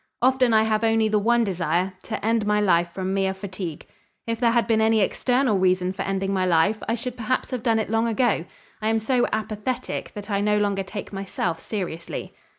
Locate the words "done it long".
7.61-8.07